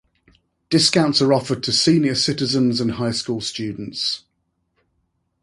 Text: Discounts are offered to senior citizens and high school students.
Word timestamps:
Discounts 0.71 1.21
are 1.21 1.31
offered 1.31 1.61
to 1.61 1.71
senior 1.71 2.15
citizens 2.15 2.81
and 2.81 2.93
high 2.93 3.11
school 3.11 3.39
students. 3.39 4.23